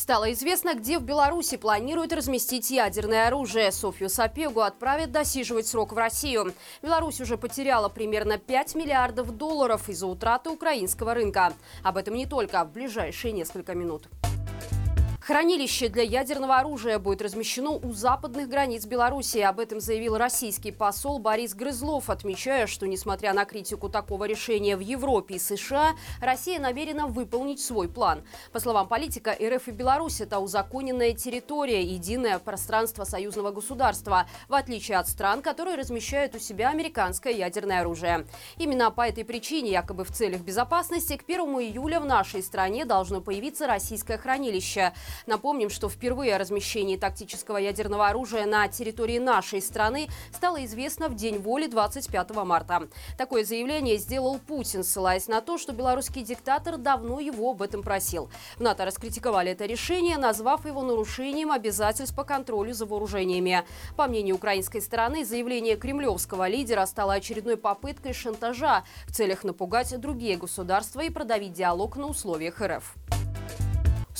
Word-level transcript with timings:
Стало 0.00 0.32
известно, 0.32 0.74
где 0.74 0.98
в 0.98 1.02
Беларуси 1.02 1.58
планируют 1.58 2.14
разместить 2.14 2.70
ядерное 2.70 3.26
оружие. 3.26 3.70
Софью 3.70 4.08
Сапегу 4.08 4.60
отправят 4.60 5.12
досиживать 5.12 5.66
срок 5.66 5.92
в 5.92 5.98
Россию. 5.98 6.54
Беларусь 6.80 7.20
уже 7.20 7.36
потеряла 7.36 7.90
примерно 7.90 8.38
5 8.38 8.76
миллиардов 8.76 9.36
долларов 9.36 9.90
из-за 9.90 10.06
утраты 10.06 10.48
украинского 10.48 11.12
рынка. 11.12 11.52
Об 11.82 11.98
этом 11.98 12.14
не 12.14 12.24
только 12.24 12.64
в 12.64 12.72
ближайшие 12.72 13.32
несколько 13.32 13.74
минут. 13.74 14.08
Хранилище 15.30 15.88
для 15.88 16.02
ядерного 16.02 16.56
оружия 16.56 16.98
будет 16.98 17.22
размещено 17.22 17.78
у 17.78 17.92
западных 17.92 18.48
границ 18.48 18.84
Беларуси. 18.84 19.38
Об 19.38 19.60
этом 19.60 19.78
заявил 19.78 20.16
российский 20.16 20.72
посол 20.72 21.20
Борис 21.20 21.54
Грызлов, 21.54 22.10
отмечая, 22.10 22.66
что, 22.66 22.88
несмотря 22.88 23.32
на 23.32 23.44
критику 23.44 23.88
такого 23.88 24.24
решения 24.24 24.76
в 24.76 24.80
Европе 24.80 25.36
и 25.36 25.38
США, 25.38 25.92
Россия 26.20 26.58
намерена 26.58 27.06
выполнить 27.06 27.60
свой 27.60 27.88
план. 27.88 28.24
По 28.50 28.58
словам 28.58 28.88
политика, 28.88 29.30
РФ 29.30 29.68
и 29.68 29.70
Беларусь– 29.70 30.20
это 30.20 30.40
узаконенная 30.40 31.12
территория, 31.12 31.84
единое 31.84 32.40
пространство 32.40 33.04
союзного 33.04 33.52
государства, 33.52 34.26
в 34.48 34.54
отличие 34.54 34.98
от 34.98 35.06
стран, 35.08 35.42
которые 35.42 35.76
размещают 35.76 36.34
у 36.34 36.40
себя 36.40 36.70
американское 36.70 37.32
ядерное 37.32 37.82
оружие. 37.82 38.26
Именно 38.58 38.90
по 38.90 39.06
этой 39.06 39.24
причине, 39.24 39.70
якобы 39.70 40.02
в 40.02 40.10
целях 40.10 40.40
безопасности, 40.40 41.16
к 41.16 41.22
1 41.22 41.38
июля 41.60 42.00
в 42.00 42.04
нашей 42.04 42.42
стране 42.42 42.84
должно 42.84 43.20
появиться 43.20 43.68
российское 43.68 44.18
хранилище– 44.18 44.92
Напомним, 45.26 45.70
что 45.70 45.88
впервые 45.88 46.34
о 46.34 46.38
размещении 46.38 46.96
тактического 46.96 47.56
ядерного 47.58 48.08
оружия 48.08 48.46
на 48.46 48.66
территории 48.68 49.18
нашей 49.18 49.60
страны 49.60 50.08
стало 50.32 50.64
известно 50.64 51.08
в 51.08 51.14
День 51.14 51.38
воли 51.38 51.66
25 51.66 52.30
марта. 52.44 52.88
Такое 53.18 53.44
заявление 53.44 53.96
сделал 53.96 54.38
Путин, 54.38 54.84
ссылаясь 54.84 55.28
на 55.28 55.40
то, 55.40 55.58
что 55.58 55.72
белорусский 55.72 56.22
диктатор 56.22 56.78
давно 56.78 57.20
его 57.20 57.50
об 57.50 57.62
этом 57.62 57.82
просил. 57.82 58.30
В 58.56 58.60
НАТО 58.60 58.84
раскритиковали 58.84 59.52
это 59.52 59.66
решение, 59.66 60.16
назвав 60.16 60.66
его 60.66 60.82
нарушением 60.82 61.50
обязательств 61.52 62.14
по 62.14 62.24
контролю 62.24 62.72
за 62.72 62.86
вооружениями. 62.86 63.64
По 63.96 64.06
мнению 64.06 64.36
украинской 64.36 64.80
стороны, 64.80 65.24
заявление 65.24 65.76
кремлевского 65.76 66.48
лидера 66.48 66.86
стало 66.86 67.14
очередной 67.14 67.56
попыткой 67.56 68.12
шантажа 68.12 68.84
в 69.06 69.12
целях 69.12 69.44
напугать 69.44 69.98
другие 70.00 70.36
государства 70.36 71.00
и 71.00 71.10
продавить 71.10 71.52
диалог 71.52 71.96
на 71.96 72.06
условиях 72.06 72.60
РФ. 72.60 73.09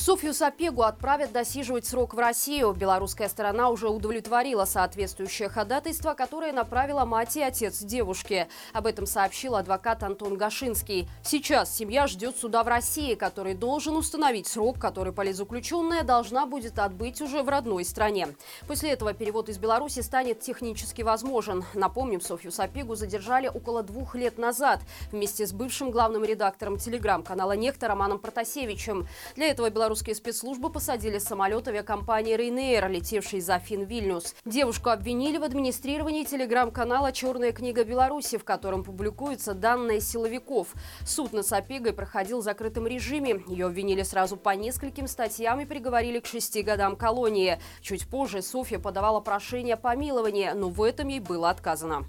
Софью 0.01 0.33
Сапегу 0.33 0.81
отправят 0.81 1.31
досиживать 1.31 1.84
срок 1.84 2.15
в 2.15 2.19
Россию. 2.19 2.73
Белорусская 2.73 3.29
сторона 3.29 3.69
уже 3.69 3.91
удовлетворила 3.91 4.65
соответствующее 4.65 5.51
ходатайство, 5.51 6.15
которое 6.15 6.55
направила 6.55 7.05
мать 7.05 7.37
и 7.37 7.43
отец 7.43 7.81
девушки. 7.81 8.48
Об 8.73 8.87
этом 8.87 9.05
сообщил 9.05 9.56
адвокат 9.56 10.03
Антон 10.03 10.39
Гашинский. 10.39 11.06
Сейчас 11.23 11.77
семья 11.77 12.06
ждет 12.06 12.39
суда 12.39 12.65
в 12.65 12.69
России, 12.69 13.15
который 13.15 13.53
должен 13.53 13.95
установить 13.95 14.47
срок, 14.47 14.78
который 14.78 15.12
политзаключенная 15.12 16.03
должна 16.03 16.47
будет 16.47 16.78
отбыть 16.78 17.21
уже 17.21 17.43
в 17.43 17.51
родной 17.51 17.84
стране. 17.84 18.28
После 18.67 18.93
этого 18.93 19.12
перевод 19.12 19.51
из 19.51 19.59
Беларуси 19.59 20.01
станет 20.01 20.41
технически 20.41 21.03
возможен. 21.03 21.62
Напомним, 21.75 22.23
Софью 22.23 22.53
Сапегу 22.53 22.95
задержали 22.95 23.48
около 23.48 23.83
двух 23.83 24.15
лет 24.15 24.39
назад 24.39 24.81
вместе 25.12 25.47
с 25.47 25.53
бывшим 25.53 25.91
главным 25.91 26.25
редактором 26.25 26.78
телеграм-канала 26.78 27.53
«Некто» 27.53 27.87
Романом 27.87 28.19
Протасевичем. 28.19 29.06
Для 29.37 29.51
этого 29.51 29.69
Беларусь 29.69 29.89
белорусские 29.91 30.14
спецслужбы 30.14 30.70
посадили 30.70 31.19
самолет 31.19 31.66
авиакомпании 31.66 32.36
«Рейнейр», 32.36 32.88
летевший 32.88 33.41
за 33.41 33.58
Фин 33.58 33.86
Вильнюс. 33.86 34.36
Девушку 34.44 34.91
обвинили 34.91 35.36
в 35.36 35.42
администрировании 35.42 36.22
телеграм-канала 36.22 37.10
«Черная 37.10 37.50
книга 37.50 37.82
Беларуси», 37.82 38.38
в 38.38 38.44
котором 38.44 38.84
публикуются 38.84 39.52
данные 39.52 40.00
силовиков. 40.00 40.69
Суд 41.05 41.32
над 41.32 41.44
Сапегой 41.44 41.92
проходил 41.92 42.41
в 42.41 42.44
закрытом 42.44 42.86
режиме. 42.86 43.42
Ее 43.48 43.66
обвинили 43.66 44.05
сразу 44.05 44.36
по 44.36 44.50
нескольким 44.50 45.08
статьям 45.08 45.60
и 45.60 45.64
приговорили 45.64 46.20
к 46.20 46.27
шести 46.27 46.62
годам 46.62 46.94
колонии. 46.94 47.58
Чуть 47.80 48.08
позже 48.08 48.42
Софья 48.42 48.78
подавала 48.78 49.19
прошение 49.19 49.75
о 49.75 49.77
помиловании, 49.77 50.52
но 50.54 50.69
в 50.69 50.84
этом 50.84 51.08
ей 51.08 51.19
было 51.19 51.50
отказано. 51.50 52.06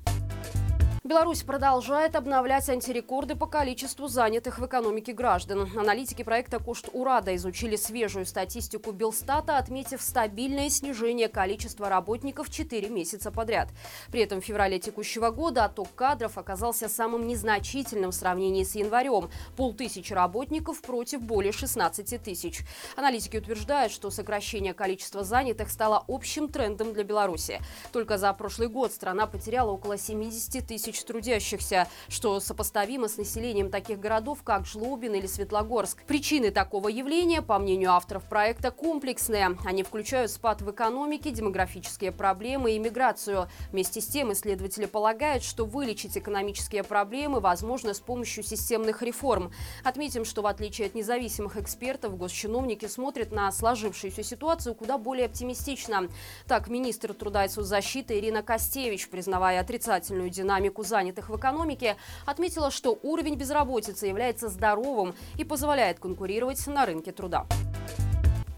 Беларусь 1.11 1.44
продолжает 1.44 2.16
обновлять 2.16 2.69
антирекорды 2.69 3.35
по 3.35 3.45
количеству 3.45 4.07
занятых 4.07 4.59
в 4.59 4.66
экономике 4.66 5.11
граждан. 5.11 5.69
Аналитики 5.77 6.23
проекта 6.23 6.57
«Кошт 6.57 6.88
Урада» 6.94 7.35
изучили 7.35 7.75
свежую 7.75 8.25
статистику 8.25 8.94
Белстата, 8.94 9.57
отметив 9.57 10.01
стабильное 10.01 10.69
снижение 10.69 11.27
количества 11.27 11.89
работников 11.89 12.50
4 12.50 12.88
месяца 12.88 13.29
подряд. 13.29 13.67
При 14.09 14.21
этом 14.21 14.39
в 14.39 14.45
феврале 14.45 14.79
текущего 14.79 15.31
года 15.31 15.66
отток 15.66 15.94
кадров 15.95 16.38
оказался 16.38 16.88
самым 16.88 17.27
незначительным 17.27 18.11
в 18.11 18.16
сравнении 18.16 18.63
с 18.63 18.75
январем– 18.75 19.29
полтысячи 19.57 20.13
работников 20.13 20.81
против 20.81 21.21
более 21.21 21.51
16 21.51 22.23
тысяч. 22.23 22.61
Аналитики 22.95 23.35
утверждают, 23.35 23.91
что 23.91 24.11
сокращение 24.11 24.73
количества 24.73 25.25
занятых 25.25 25.71
стало 25.71 26.05
общим 26.07 26.47
трендом 26.47 26.94
для 26.94 27.03
Беларуси. 27.03 27.59
Только 27.91 28.17
за 28.17 28.31
прошлый 28.31 28.69
год 28.69 28.94
страна 28.94 29.27
потеряла 29.27 29.71
около 29.71 29.97
70 29.97 30.66
тысяч 30.66 31.00
тысяч 31.01 31.06
трудящихся, 31.06 31.88
что 32.07 32.39
сопоставимо 32.39 33.07
с 33.07 33.17
населением 33.17 33.69
таких 33.69 34.00
городов, 34.00 34.39
как 34.44 34.66
Жлобин 34.66 35.13
или 35.13 35.28
Светлогорск. 35.28 36.03
Причины 36.03 36.51
такого 36.51 36.88
явления, 36.88 37.41
по 37.41 37.59
мнению 37.59 37.91
авторов 37.91 38.23
проекта, 38.23 38.72
комплексные. 38.72 39.57
Они 39.66 39.84
включают 39.84 40.31
спад 40.31 40.62
в 40.62 40.72
экономике, 40.72 41.31
демографические 41.31 42.12
проблемы 42.12 42.73
и 42.73 42.79
миграцию. 42.79 43.50
Вместе 43.72 44.01
с 44.01 44.07
тем 44.07 44.31
исследователи 44.34 44.85
полагают, 44.85 45.44
что 45.44 45.66
вылечить 45.66 46.17
экономические 46.17 46.84
проблемы 46.84 47.39
возможно 47.39 47.94
с 47.94 48.00
помощью 48.00 48.44
системных 48.44 49.01
реформ. 49.01 49.51
Отметим, 49.83 50.25
что 50.25 50.41
в 50.41 50.47
отличие 50.47 50.88
от 50.88 50.95
независимых 50.95 51.57
экспертов, 51.57 52.18
госчиновники 52.18 52.85
смотрят 52.88 53.31
на 53.31 53.51
сложившуюся 53.51 54.23
ситуацию 54.23 54.75
куда 54.75 54.97
более 54.97 55.25
оптимистично. 55.25 56.09
Так, 56.47 56.68
министр 56.68 57.13
труда 57.13 57.45
и 57.45 57.50
соцзащиты 57.50 58.18
Ирина 58.18 58.44
Костевич, 58.44 59.09
признавая 59.09 59.62
отрицательную 59.62 60.29
динамику 60.29 60.81
занятых 60.84 61.30
в 61.30 61.38
экономике, 61.38 61.97
отметила, 62.25 62.72
что 62.72 62.97
уровень 63.03 63.36
безработицы 63.36 64.08
является 64.08 64.50
здоровым 64.50 65.16
и 65.38 65.44
позволяет 65.44 66.00
конкурировать 66.00 66.66
на 66.68 66.86
рынке 66.86 67.12
труда. 67.12 67.46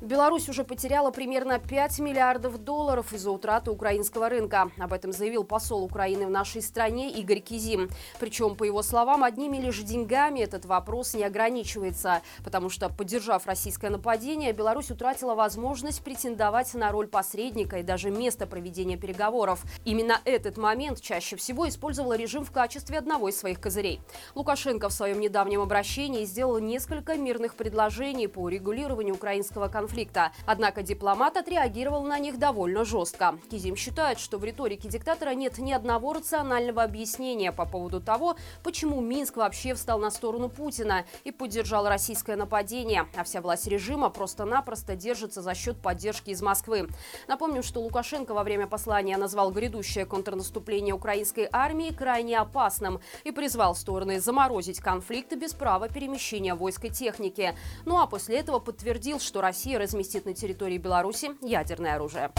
Беларусь 0.04 0.50
уже 0.50 0.66
потеряла 0.66 1.12
примерно 1.12 1.60
5 1.60 2.00
миллиардов 2.00 2.58
долларов 2.58 3.14
из-за 3.14 3.32
утраты 3.32 3.72
украинского 3.72 4.28
рынка. 4.28 4.70
Об 4.78 4.92
этом 4.92 5.14
заявил 5.14 5.46
посол 5.46 5.82
Украины 5.82 6.28
в 6.28 6.30
нашей 6.30 6.62
стране 6.62 7.10
Игорь 7.10 7.40
Кизим. 7.40 7.90
Причем, 8.20 8.58
по 8.58 8.66
его 8.66 8.84
словам, 8.84 9.24
одними 9.24 9.60
лишь 9.60 9.80
деньгами 9.80 10.42
этот 10.42 10.66
вопрос 10.66 11.14
не 11.14 11.24
ограничивается, 11.24 12.22
потому 12.44 12.70
что, 12.70 12.90
поддержав 12.90 13.48
российское 13.48 13.90
нападение, 13.90 14.52
Беларусь 14.52 14.92
утратила 14.92 15.36
возможность 15.36 16.04
претендовать 16.04 16.74
на 16.74 16.92
роль 16.92 17.08
посредника 17.08 17.78
и 17.78 17.84
даже 17.84 18.12
место 18.12 18.46
проведения 18.46 18.98
переговоров. 18.98 19.64
Именно 19.86 20.20
этот 20.26 20.58
момент 20.58 21.00
чаще 21.00 21.38
всего 21.38 21.70
использовал 21.70 22.14
режим 22.14 22.44
в 22.44 22.52
качестве 22.52 22.98
одного 22.98 23.30
из 23.30 23.40
своих 23.40 23.62
козырей. 23.62 24.02
Лукашенко 24.36 24.90
в 24.90 24.94
своем 24.94 25.22
недавнем 25.22 25.62
обращении 25.62 26.26
сделал 26.26 26.60
несколько 26.60 27.16
мирных 27.16 27.56
предложений 27.56 28.28
по 28.28 28.40
урегулированию 28.40 29.16
украинского 29.16 29.70
конфликта 29.70 29.93
конфликта. 29.94 30.32
Однако 30.48 30.82
дипломат 30.82 31.38
отреагировал 31.38 32.04
на 32.04 32.18
них 32.18 32.40
довольно 32.40 32.84
жестко. 32.84 33.38
Кизим 33.52 33.76
считает, 33.76 34.20
что 34.20 34.40
в 34.40 34.44
риторике 34.44 34.90
диктатора 34.90 35.36
нет 35.36 35.60
ни 35.60 35.72
одного 35.72 36.14
рационального 36.14 36.82
объяснения 36.82 37.52
по 37.52 37.66
поводу 37.66 38.02
того, 38.02 38.36
почему 38.64 39.02
Минск 39.02 39.38
вообще 39.38 39.76
встал 39.76 40.00
на 40.00 40.10
сторону 40.10 40.50
Путина 40.50 41.06
и 41.24 41.32
поддержал 41.32 41.88
российское 41.88 42.36
нападение, 42.36 43.06
а 43.16 43.24
вся 43.24 43.40
власть 43.42 43.68
режима 43.68 44.10
просто-напросто 44.10 44.96
держится 44.96 45.44
за 45.44 45.54
счет 45.54 45.80
поддержки 45.80 46.32
из 46.32 46.42
Москвы. 46.42 46.90
Напомним, 47.28 47.62
что 47.62 47.80
Лукашенко 47.80 48.34
во 48.34 48.44
время 48.44 48.66
послания 48.66 49.18
назвал 49.18 49.52
грядущее 49.52 50.06
контрнаступление 50.06 50.96
украинской 50.96 51.48
армии 51.52 51.92
крайне 51.92 52.40
опасным 52.40 53.00
и 53.24 53.32
призвал 53.32 53.76
стороны 53.76 54.20
заморозить 54.20 54.80
конфликты 54.80 55.36
без 55.36 55.54
права 55.54 55.88
перемещения 55.88 56.56
войск 56.56 56.86
и 56.86 56.90
техники. 56.90 57.56
Ну 57.86 58.00
а 58.00 58.08
после 58.08 58.40
этого 58.40 58.58
подтвердил, 58.58 59.20
что 59.20 59.42
Россия 59.42 59.83
разместит 59.84 60.26
на 60.26 60.34
территории 60.34 60.78
Беларуси 60.78 61.32
ядерное 61.42 61.96
оружие. 61.96 62.32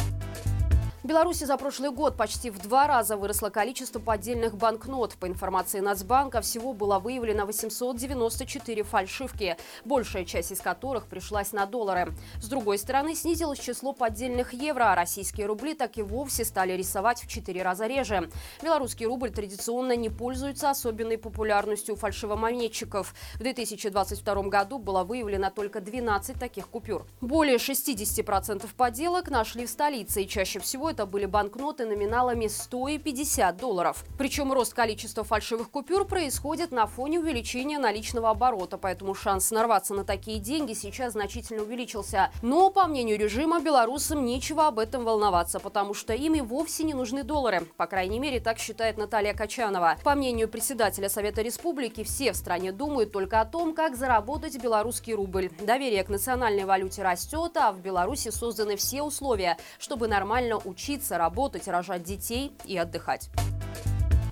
В 1.05 1.06
Беларуси 1.06 1.45
за 1.45 1.59
прошлый 1.59 1.91
год 1.91 2.17
почти 2.17 2.49
в 2.49 2.59
два 2.62 2.87
раза 2.87 3.19
выросло 3.19 3.51
количество 3.51 3.99
поддельных 3.99 4.56
банкнот. 4.56 5.17
По 5.17 5.29
информации 5.29 5.81
Нацбанка, 5.81 6.41
всего 6.41 6.73
было 6.73 6.99
выявлено 6.99 7.45
894 7.45 8.83
фальшивки, 8.85 9.59
большая 9.85 10.25
часть 10.25 10.53
из 10.53 10.62
которых 10.62 11.06
пришлась 11.06 11.53
на 11.53 11.67
доллары. 11.67 12.15
С 12.41 12.49
другой 12.49 12.79
стороны, 12.79 13.15
снизилось 13.15 13.59
число 13.59 13.93
поддельных 13.93 14.55
евро, 14.55 14.93
а 14.93 14.95
российские 14.95 15.45
рубли 15.45 15.75
так 15.75 15.99
и 15.99 16.03
вовсе 16.03 16.43
стали 16.43 16.73
рисовать 16.73 17.23
в 17.23 17.29
четыре 17.29 17.62
раза 17.62 17.87
реже. 17.87 18.31
Белорусский 18.62 19.05
рубль 19.05 19.31
традиционно 19.31 19.97
не 19.97 20.09
пользуется 20.09 20.71
особенной 20.71 21.19
популярностью 21.19 21.97
у 21.97 21.99
фальшивомонетчиков. 21.99 23.15
В 23.35 23.41
2022 23.41 24.43
году 24.45 24.79
было 24.79 25.05
выявлено 25.05 25.51
только 25.51 25.83
12 25.83 26.41
таких 26.41 26.67
купюр. 26.69 27.06
Более 27.21 27.56
60% 27.56 28.67
подделок 28.75 29.29
нашли 29.29 29.67
в 29.67 29.71
столице, 29.71 30.23
и 30.23 30.27
чаще 30.27 30.61
всего 30.61 30.94
это 30.94 31.06
были 31.06 31.26
банкноты 31.26 31.87
номиналами 31.87 32.46
100 32.46 32.88
и 32.88 32.99
50 32.99 33.56
долларов. 33.56 34.05
Причем 34.17 34.52
рост 34.52 34.75
количества 34.75 35.25
фальшивых 35.25 35.69
купюр 35.69 36.05
происходит 36.05 36.70
на 36.70 36.87
фоне 36.87 37.19
увеличения 37.19 37.79
наличного 37.79 38.31
оборота, 38.31 38.79
поэтому 38.79 39.12
шанс 39.12 39.50
нарваться 39.50 39.93
на 39.93 40.05
такие 40.05 40.38
деньги 40.38 40.73
сейчас 40.73 41.14
значительно 41.14 41.62
увеличился. 41.62 42.31
Но, 42.43 42.70
по 42.70 42.87
мнению 42.87 43.19
режима, 43.19 43.61
белорусам 43.61 44.25
нечего 44.25 44.69
об 44.69 44.79
этом 44.79 45.05
волноваться, 45.05 45.58
потому 45.58 45.94
что 45.94 46.14
им 46.14 46.37
и 46.37 46.41
вовсе 46.41 46.85
не 46.85 46.94
нужны 46.94 47.25
доллары. 47.25 47.67
По 47.76 47.88
крайней 47.88 48.20
мере, 48.20 48.38
так 48.38 48.61
считает 48.61 48.96
Наталья 48.96 49.35
Качанова. 49.35 49.96
По 50.05 50.14
мнению 50.14 50.49
председателя 50.49 51.08
Совета 51.08 51.43
Республики, 51.43 52.05
все 52.05 52.32
в 52.32 52.37
стране 52.37 52.70
думают 52.70 53.11
только 53.11 53.41
о 53.41 53.44
том, 53.44 53.75
как 53.75 53.96
заработать 53.96 54.62
белорусский 54.62 55.14
рубль. 55.14 55.50
Доверие 55.61 56.05
к 56.05 56.08
национальной 56.08 56.64
валюте 56.64 57.02
растет, 57.02 57.56
а 57.56 57.73
в 57.73 57.81
Беларуси 57.81 58.31
созданы 58.31 58.76
все 58.76 59.02
условия, 59.02 59.58
чтобы 59.81 60.06
нормально 60.06 60.58
учиться, 60.58 60.84
работать, 61.19 61.67
рожать 61.69 62.03
детей 62.03 62.53
и 62.65 62.77
отдыхать. 62.77 63.31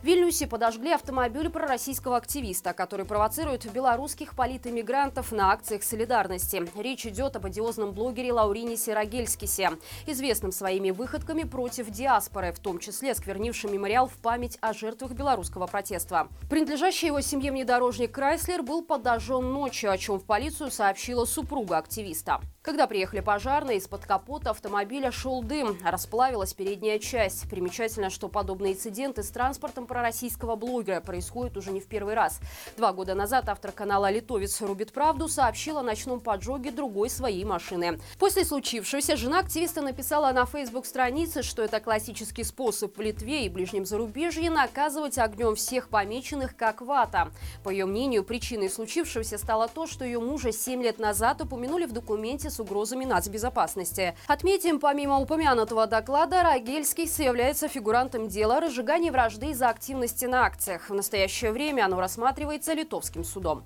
В 0.03 0.05
Вильнюсе 0.05 0.49
подожгли 0.49 0.91
автомобиль 0.91 1.49
пророссийского 1.49 2.17
активиста, 2.17 2.73
который 2.73 3.07
провоцирует 3.07 3.71
белорусских 3.71 4.35
политэмигрантов 4.35 5.31
на 5.31 5.53
акциях 5.53 5.85
солидарности. 5.85 6.69
Речь 6.77 7.07
идет 7.07 7.37
об 7.37 7.47
одиозном 7.47 7.93
блогере 7.93 8.33
Лаурине 8.33 8.77
Сирогельскисе, 8.77 9.71
известном 10.09 10.51
своими 10.51 10.91
выходками 10.91 11.45
против 11.45 11.89
диаспоры, 11.89 12.51
в 12.51 12.59
том 12.59 12.81
числе 12.81 13.15
сквернившим 13.15 13.73
мемориал 13.73 14.09
в 14.09 14.15
память 14.15 14.59
о 14.61 14.73
жертвах 14.73 15.13
белорусского 15.13 15.69
протеста. 15.69 16.27
Принадлежащий 16.51 17.07
его 17.07 17.21
семье 17.21 17.53
внедорожник 17.53 18.11
Крайслер 18.11 18.65
был 18.65 18.83
подожжен 18.83 19.53
ночью, 19.53 19.93
о 19.93 19.99
чем 19.99 20.19
в 20.19 20.25
полицию 20.25 20.73
сообщила 20.73 21.27
супруга 21.27 21.79
активиста. 21.79 22.41
Когда 22.63 22.89
приехали 22.89 23.21
пожарные, 23.21 23.79
из-под 23.79 24.05
капота 24.07 24.51
автомобиля 24.51 25.11
шел 25.13 25.43
дым, 25.43 25.79
расплавилась 25.85 26.55
передняя 26.55 26.99
часть. 26.99 27.49
Примечательно, 27.49 28.09
что 28.11 28.29
подобные 28.29 28.75
инциденты 28.75 29.23
с 29.23 29.31
транспортом 29.31 29.87
пророссийского 29.93 30.57
блогера 30.57 31.01
происходят 31.01 31.55
уже 31.59 31.71
не 31.71 31.79
в 31.79 31.87
первый 31.87 32.15
раз. 32.15 32.41
Два 32.79 32.95
года 32.95 33.15
назад 33.15 33.51
автор 33.51 33.73
канала 33.73 34.11
«Литовец 34.11 34.63
рубит 34.63 34.91
правду» 34.91 35.29
сообщил 35.29 35.77
о 35.77 35.83
ночном 35.83 36.21
поджоге 36.21 36.71
другой 36.71 37.11
своей 37.11 37.45
машины. 37.45 38.01
После 38.19 38.47
случившегося 38.47 39.17
жена 39.17 39.41
активиста 39.41 39.83
написала 39.83 40.33
на 40.33 40.47
фейсбук-странице, 40.47 41.43
что 41.43 41.63
это 41.63 41.79
классический 41.79 42.43
способ 42.43 42.97
в 42.97 43.03
Литве 43.03 43.45
и 43.45 43.51
ближнем 43.51 43.85
зарубежье 43.85 44.49
наказывать 44.49 45.19
огнем 45.19 45.57
всех 45.57 45.91
помеченных 45.91 46.57
как 46.57 46.81
вата. 46.81 47.31
По 47.63 47.69
ее 47.69 47.85
мнению, 47.85 48.25
причиной 48.25 48.71
случившегося 48.71 49.37
стало 49.37 49.69
то, 49.69 49.87
что 49.87 50.07
ее 50.07 50.21
мужа 50.21 50.53
7 50.53 50.83
лет 50.83 51.01
назад 51.01 51.43
упомянули 51.43 51.85
в 51.85 51.93
документе 51.93 52.49
с 52.49 52.59
угрозами 52.59 53.05
нацбезопасности. 53.05 54.17
Отметим, 54.27 54.81
помимо 54.81 55.21
упомянутого 55.21 55.87
доклада, 55.87 56.43
Рагельский 56.43 57.03
является 57.23 57.69
фигурантом 57.69 58.29
дела 58.29 58.57
о 58.57 58.61
разжигании 58.61 59.11
вражды 59.11 59.51
из-за 59.51 59.69
активности 59.83 60.27
на 60.27 60.47
акциях. 60.47 60.91
В 60.91 60.95
настоящее 60.95 61.51
время 61.51 61.87
оно 61.87 61.99
рассматривается 61.99 62.73
литовским 62.73 63.25
судом. 63.25 63.65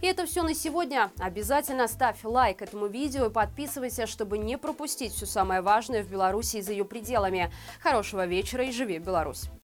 И 0.00 0.06
это 0.06 0.26
все 0.26 0.44
на 0.44 0.54
сегодня. 0.54 1.10
Обязательно 1.18 1.88
ставь 1.88 2.22
лайк 2.22 2.62
этому 2.62 2.86
видео 2.86 3.26
и 3.26 3.30
подписывайся, 3.30 4.06
чтобы 4.06 4.38
не 4.38 4.56
пропустить 4.56 5.12
все 5.12 5.26
самое 5.26 5.60
важное 5.60 6.04
в 6.04 6.08
Беларуси 6.08 6.58
и 6.58 6.62
за 6.62 6.70
ее 6.70 6.84
пределами. 6.84 7.50
Хорошего 7.82 8.26
вечера 8.26 8.62
и 8.64 8.70
живи 8.70 8.98
Беларусь! 8.98 9.48